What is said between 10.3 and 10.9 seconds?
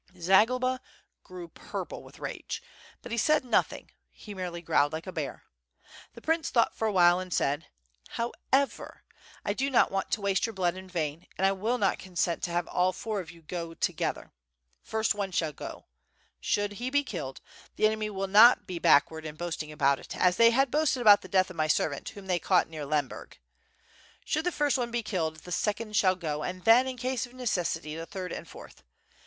your blood in